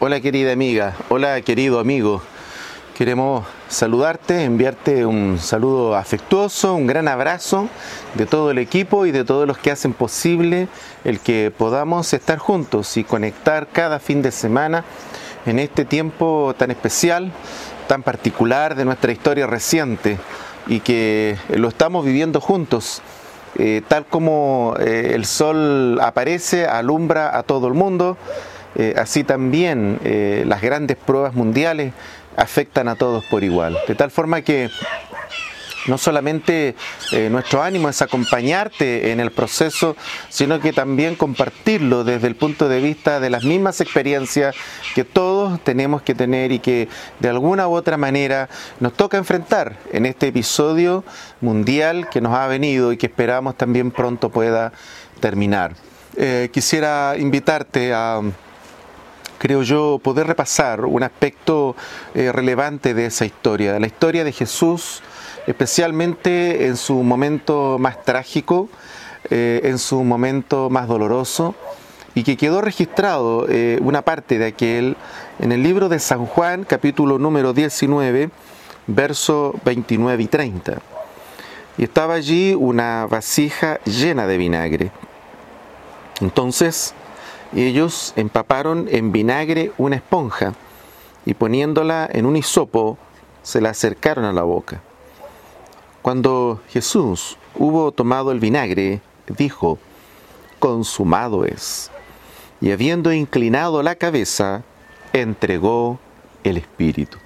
[0.00, 2.22] Hola querida amiga, hola querido amigo.
[2.96, 7.68] Queremos saludarte, enviarte un saludo afectuoso, un gran abrazo
[8.14, 10.68] de todo el equipo y de todos los que hacen posible
[11.02, 14.84] el que podamos estar juntos y conectar cada fin de semana
[15.46, 17.32] en este tiempo tan especial,
[17.88, 20.16] tan particular de nuestra historia reciente
[20.68, 23.02] y que lo estamos viviendo juntos.
[23.56, 28.16] Eh, tal como eh, el sol aparece, alumbra a todo el mundo,
[28.74, 31.92] eh, así también eh, las grandes pruebas mundiales
[32.36, 33.76] afectan a todos por igual.
[33.86, 34.70] De tal forma que
[35.86, 36.74] no solamente
[37.12, 39.96] eh, nuestro ánimo es acompañarte en el proceso,
[40.28, 44.54] sino que también compartirlo desde el punto de vista de las mismas experiencias
[44.94, 46.88] que todos tenemos que tener y que
[47.20, 48.50] de alguna u otra manera
[48.80, 51.04] nos toca enfrentar en este episodio
[51.40, 54.72] mundial que nos ha venido y que esperamos también pronto pueda
[55.20, 55.74] terminar.
[56.52, 58.20] quisiera invitarte a
[59.38, 61.76] creo yo, poder repasar un aspecto
[62.14, 65.02] eh, relevante de esa historia, la historia de Jesús,
[65.46, 68.68] especialmente en su momento más trágico,
[69.30, 71.54] eh, en su momento más doloroso,
[72.14, 74.96] y que quedó registrado eh, una parte de aquel
[75.38, 78.30] en el libro de San Juan, capítulo número 19,
[78.88, 80.78] verso 29 y 30.
[81.76, 84.90] Y estaba allí una vasija llena de vinagre.
[86.20, 86.92] Entonces,
[87.54, 90.54] ellos empaparon en vinagre una esponja
[91.24, 92.98] y poniéndola en un hisopo
[93.42, 94.80] se la acercaron a la boca.
[96.02, 99.78] Cuando Jesús hubo tomado el vinagre, dijo,
[100.58, 101.90] consumado es.
[102.60, 104.62] Y habiendo inclinado la cabeza,
[105.12, 105.98] entregó
[106.44, 107.18] el Espíritu.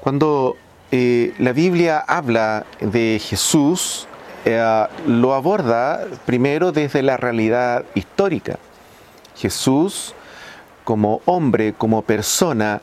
[0.00, 0.56] Cuando
[0.92, 4.06] eh, la Biblia habla de Jesús,
[4.48, 8.60] eh, lo aborda primero desde la realidad histórica.
[9.34, 10.14] Jesús,
[10.84, 12.80] como hombre, como persona,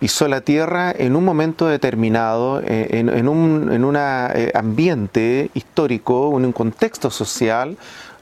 [0.00, 6.52] pisó la tierra en un momento determinado, eh, en, un eh, ambiente histórico, en un
[6.52, 7.76] contexto social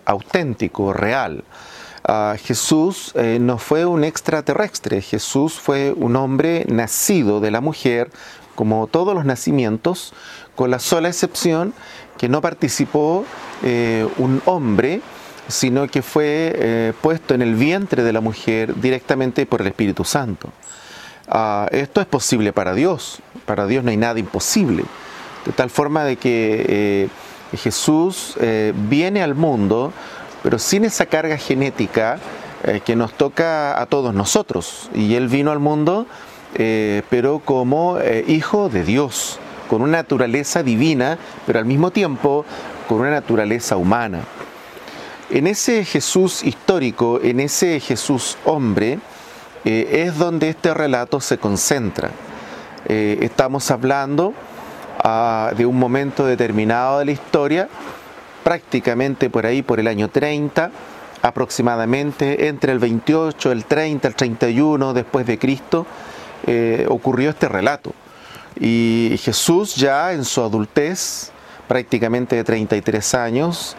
[0.04, 1.44] auténtico, real.
[2.04, 8.10] Ah, Jesús no fue un extraterrestre, Jesús fue un hombre nacido de la mujer,
[8.54, 10.12] como todos los nacimientos,
[10.54, 11.72] con la sola excepción
[12.22, 13.24] que no participó
[13.64, 15.00] eh, un hombre,
[15.48, 20.04] sino que fue eh, puesto en el vientre de la mujer directamente por el Espíritu
[20.04, 20.50] Santo.
[21.26, 24.84] Ah, esto es posible para Dios, para Dios no hay nada imposible,
[25.44, 27.08] de tal forma de que eh,
[27.56, 28.36] Jesús
[28.88, 29.92] viene al mundo,
[30.44, 32.20] pero sin esa carga genética
[32.84, 36.06] que nos toca a todos nosotros, y Él vino al mundo,
[36.54, 39.40] pero como hijo de Dios
[39.72, 41.16] con una naturaleza divina,
[41.46, 42.44] pero al mismo tiempo
[42.86, 44.20] con una naturaleza humana.
[45.30, 48.98] En ese Jesús histórico, en ese Jesús hombre,
[49.64, 52.10] eh, es donde este relato se concentra.
[52.86, 54.34] Eh, estamos hablando
[55.02, 57.70] ah, de un momento determinado de la historia,
[58.44, 60.70] prácticamente por ahí, por el año 30,
[61.22, 65.86] aproximadamente entre el 28, el 30, el 31 después de Cristo,
[66.46, 67.94] eh, ocurrió este relato.
[68.60, 71.30] Y Jesús ya en su adultez,
[71.68, 73.76] prácticamente de 33 años,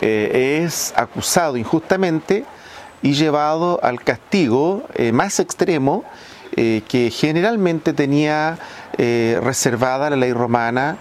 [0.00, 2.44] eh, es acusado injustamente
[3.02, 6.04] y llevado al castigo eh, más extremo
[6.56, 8.58] eh, que generalmente tenía
[8.98, 10.98] reservada la ley romana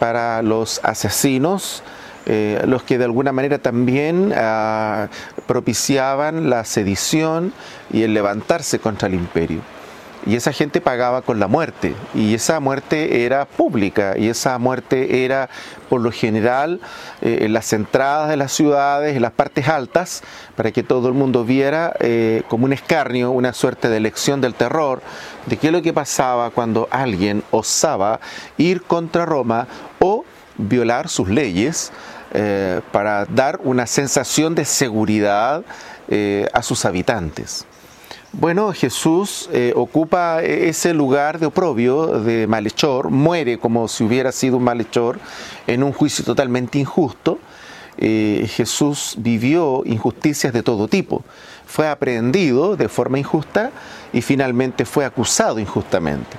[0.00, 1.84] para los asesinos,
[2.26, 5.06] los que de alguna manera también ah,
[5.46, 7.52] propiciaban la sedición
[7.92, 9.60] y el levantarse contra el imperio
[10.28, 15.24] y esa gente pagaba con la muerte y esa muerte era pública y esa muerte
[15.24, 15.48] era
[15.88, 16.82] por lo general
[17.22, 20.22] eh, en las entradas de las ciudades, en las partes altas,
[20.54, 24.52] para que todo el mundo viera eh, como un escarnio, una suerte de lección del
[24.52, 25.00] terror,
[25.46, 28.20] de qué es lo que pasaba cuando alguien osaba
[28.58, 29.66] ir contra Roma
[29.98, 30.26] o
[30.58, 31.90] violar sus leyes
[32.34, 35.64] eh, para dar una sensación de seguridad
[36.54, 37.66] a sus habitantes.
[38.32, 44.58] Bueno, Jesús eh, ocupa ese lugar de oprobio, de malhechor, muere como si hubiera sido
[44.58, 45.18] un malhechor
[45.66, 47.38] en un juicio totalmente injusto.
[47.96, 51.24] Eh, Jesús vivió injusticias de todo tipo.
[51.66, 53.70] Fue aprehendido de forma injusta
[54.12, 56.36] y finalmente fue acusado injustamente.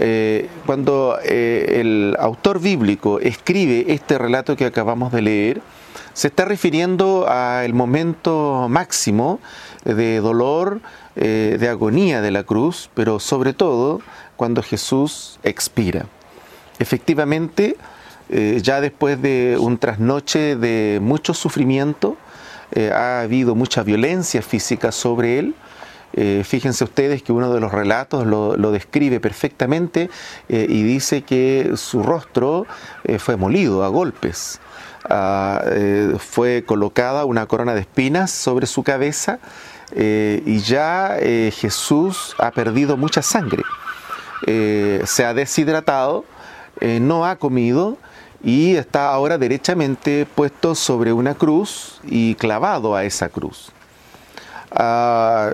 [0.00, 5.62] Eh, cuando el autor bíblico escribe este relato que acabamos de leer,
[6.12, 9.40] se está refiriendo al momento máximo
[9.84, 10.80] de dolor,
[11.16, 14.00] eh, de agonía de la cruz, pero sobre todo
[14.36, 16.06] cuando Jesús expira.
[16.78, 17.76] Efectivamente,
[18.30, 22.16] eh, ya después de un trasnoche de mucho sufrimiento,
[22.72, 25.54] eh, ha habido mucha violencia física sobre él,
[26.42, 30.08] fíjense ustedes que uno de los relatos lo, describe perfectamente
[30.48, 32.66] y dice que su rostro
[33.18, 34.58] fue molido a golpes.
[35.08, 35.62] Ah,
[36.18, 39.38] fue colocada una corona de espinas sobre su cabeza
[39.94, 43.62] y ya Jesús ha perdido mucha sangre.
[44.44, 46.24] se ha deshidratado,
[46.80, 47.96] no ha comido
[48.42, 53.72] y está ahora derechamente puesto sobre una cruz y clavado a esa cruz.
[54.70, 55.52] Ah,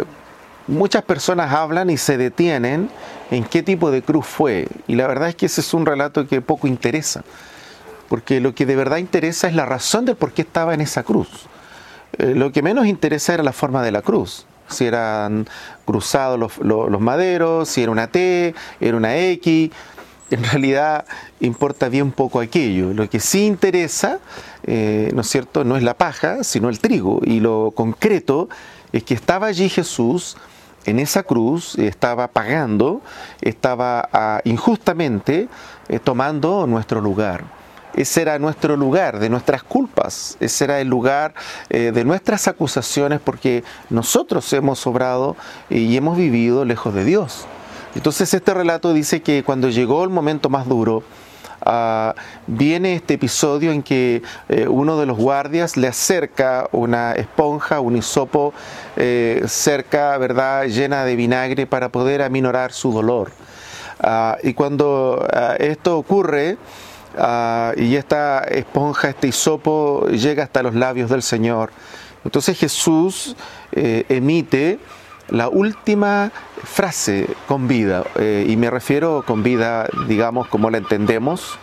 [0.66, 2.90] muchas personas hablan y se detienen
[3.30, 4.68] en qué tipo de cruz fue.
[4.86, 7.24] Y la verdad es que ese es un relato que poco interesa.
[8.08, 11.02] Porque lo que de verdad interesa es la razón de por qué estaba en esa
[11.02, 11.28] cruz.
[12.18, 14.46] Eh, lo que menos interesa era la forma de la cruz.
[14.68, 15.46] Si eran
[15.84, 19.70] cruzados los, maderos, si era una T, era una X.
[20.30, 21.04] En realidad
[21.40, 22.92] importa bien poco aquello.
[22.92, 24.18] Lo que sí interesa,
[24.64, 27.20] eh, ¿no es cierto?, no es la paja, sino el trigo.
[27.24, 28.48] Y lo concreto
[28.92, 30.36] es que estaba allí Jesús
[30.86, 33.00] en esa cruz estaba pagando,
[33.40, 35.48] estaba ah, injustamente
[35.88, 37.44] eh, tomando nuestro lugar.
[37.96, 41.34] Ese era nuestro lugar de nuestras culpas, ese era el lugar
[41.70, 45.36] eh, de nuestras acusaciones porque nosotros hemos obrado
[45.70, 47.46] y hemos vivido lejos de Dios.
[47.94, 51.04] Entonces este relato dice que cuando llegó el momento más duro,
[51.66, 52.14] Ah,
[52.46, 57.96] viene este episodio en que eh, uno de los guardias le acerca una esponja, un
[57.96, 58.52] hisopo
[58.96, 63.30] eh, cerca, ¿verdad?, llena de vinagre para poder aminorar su dolor.
[63.98, 66.58] Ah, y cuando ah, esto ocurre,
[67.76, 71.70] y esta esponja, este hisopo llega hasta los labios del Señor,
[72.24, 73.36] entonces Jesús
[73.72, 74.78] eh, emite
[75.28, 76.32] la última
[76.64, 81.58] frase con vida, eh, y me refiero con vida, digamos, como la entendemos,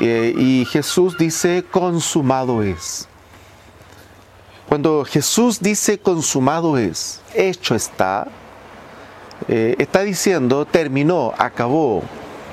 [0.00, 3.08] eh, y Jesús dice, consumado es.
[4.68, 8.26] Cuando Jesús dice consumado es, hecho está,
[9.46, 12.02] está diciendo, terminó, acabó,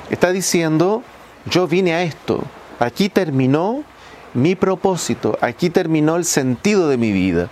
[0.09, 1.03] está diciendo,
[1.45, 2.43] yo vine a esto,
[2.79, 3.83] aquí terminó
[4.33, 7.49] mi propósito, aquí terminó el sentido de mi vida.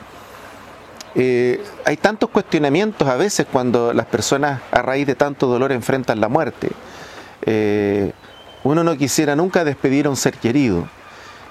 [1.16, 6.22] Eh, hay tantos cuestionamientos a veces cuando las personas a raíz de tanto dolor enfrentan
[6.22, 6.70] la muerte.
[7.46, 8.12] Eh,
[8.64, 10.88] uno no quisiera nunca despedir a un ser querido.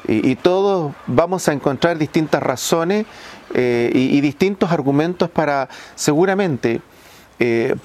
[0.06, 3.05] Y, todos vamos a encontrar distintas razones
[3.52, 6.81] eh, y, distintos argumentos para seguramente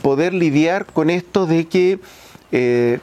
[0.01, 1.99] poder lidiar con esto de que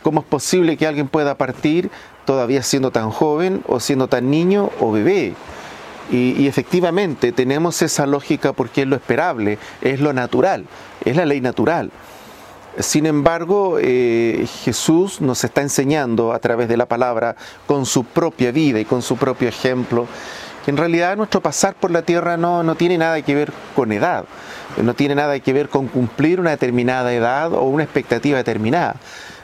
[0.03, 1.91] cómo es posible que alguien pueda partir
[2.25, 5.35] todavía siendo tan joven o siendo tan niño o bebé.
[6.13, 10.67] Y, efectivamente tenemos esa lógica porque es lo esperable, es lo natural,
[11.05, 11.91] es la ley natural.
[12.79, 17.37] Sin embargo, eh, Jesús nos está enseñando a través de la palabra,
[17.67, 20.07] con su propia vida y con su propio ejemplo,
[20.65, 23.93] que en realidad nuestro pasar por la tierra no, no tiene nada que ver con
[23.93, 24.25] edad,
[24.83, 28.97] no tiene nada que ver con cumplir una determinada edad o una expectativa determinada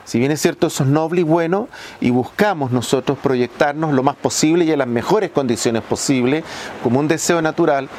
[0.07, 1.67] si bien es cierto, eso es noble y bueno,
[1.99, 6.45] y buscamos nosotros proyectarnos lo más posible y en las mejores condiciones posibles,
[6.81, 7.89] como un deseo natural,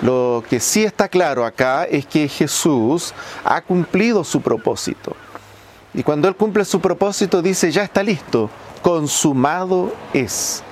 [0.00, 3.12] lo que sí está claro acá es que Jesús
[3.44, 5.16] ha cumplido su propósito.
[5.92, 8.48] Y cuando Él cumple su propósito dice, ya está listo,
[8.80, 10.62] consumado es.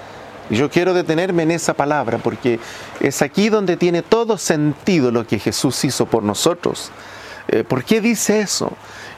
[0.49, 2.61] Y yo quiero detenerme en esa palabra porque
[3.01, 6.93] es aquí donde tiene todo sentido lo que Jesús hizo por nosotros.
[7.49, 8.71] Eh, ¿Por qué dice eso?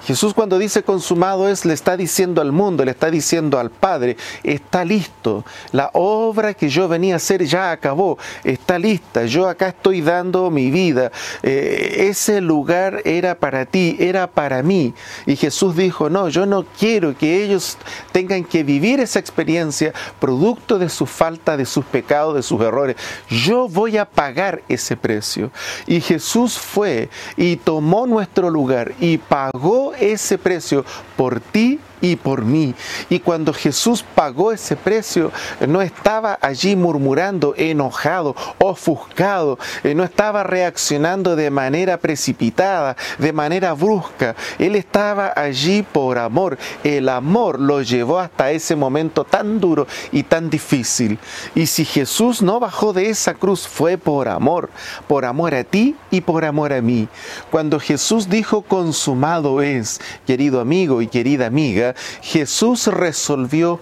[0.05, 4.17] Jesús cuando dice consumado es, le está diciendo al mundo, le está diciendo al Padre,
[4.43, 9.69] está listo, la obra que yo venía a hacer ya acabó, está lista, yo acá
[9.69, 14.95] estoy dando mi vida, eh, ese lugar era para ti, era para mí.
[15.27, 17.77] Y Jesús dijo, no, yo no quiero que ellos
[18.13, 22.97] tengan que vivir esa experiencia producto de su falta, de sus pecados, de sus errores.
[23.29, 25.51] Yo voy a pagar ese precio.
[25.87, 30.85] Y Jesús fue y tomó nuestro lugar y pagó ese precio
[31.17, 32.75] por ti y por mí.
[33.09, 35.33] Y cuando Jesús pagó ese precio,
[35.67, 43.73] no estaba allí murmurando, enojado, ofuscado, eh, no estaba reaccionando de manera precipitada, de manera
[43.73, 44.35] brusca.
[44.59, 46.59] Él estaba allí por amor.
[46.85, 51.19] El amor lo llevó hasta ese momento tan duro y tan difícil.
[51.55, 54.71] Y si Jesús no bajó de esa cruz fue por amor,
[55.07, 57.09] por amor a ti y por amor a mí.
[57.51, 61.90] Cuando Jesús dijo consumado es, querido amigo y querida amiga,
[62.23, 63.81] Jesús resolvió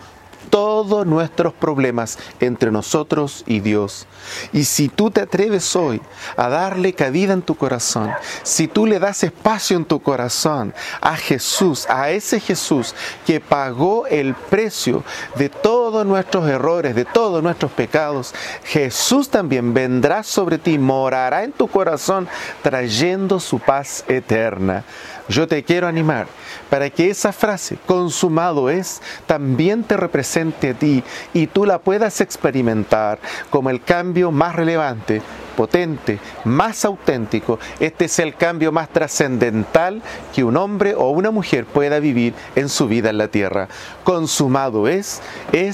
[0.51, 4.07] todos nuestros problemas entre nosotros y Dios.
[4.53, 6.01] Y si tú te atreves hoy
[6.37, 8.11] a darle cabida en tu corazón,
[8.43, 12.95] si tú le das espacio en tu corazón a Jesús, a ese Jesús
[13.27, 15.05] que pagó el precio
[15.37, 21.45] de todo todos nuestros errores, de todos nuestros pecados, Jesús también vendrá sobre ti, morará
[21.45, 22.29] en tu corazón,
[22.63, 24.85] trayendo su paz eterna.
[25.31, 26.27] Yo te quiero animar
[26.69, 31.03] para que esa frase, consumado es, también te represente a ti
[31.33, 33.19] y tú la puedas experimentar
[33.49, 35.23] como el cambio más relevante
[35.59, 37.59] potente, más auténtico.
[37.81, 40.03] Este es el cambio más trascendental
[40.33, 43.67] que un hombre o una mujer pueda vivir en su vida en la tierra.
[44.05, 45.21] Consumado es,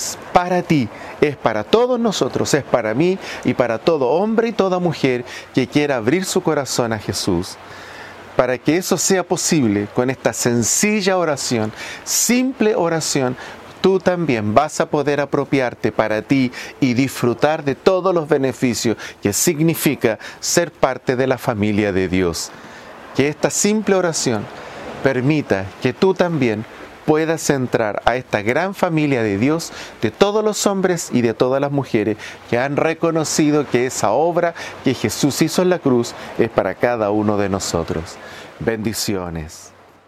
[0.05, 0.89] es para ti,
[1.21, 5.67] es para todos nosotros, es para mí y para todo hombre y toda mujer que
[5.67, 7.57] quiera abrir su corazón a Jesús.
[8.37, 11.73] Para que eso sea posible con esta sencilla oración,
[12.05, 13.37] simple oración,
[13.81, 19.33] tú también vas a poder apropiarte para ti y disfrutar de todos los beneficios que
[19.33, 22.51] significa ser parte de la familia de Dios.
[23.15, 24.45] Que esta simple oración
[25.05, 26.65] permita que tú también
[27.05, 31.61] puedas entrar a esta gran familia de Dios, de todos los hombres y de todas
[31.61, 32.17] las mujeres
[32.51, 37.11] que han reconocido que esa obra que Jesús hizo en la cruz es para cada
[37.11, 38.17] uno de nosotros.
[38.61, 39.74] Bendiciones.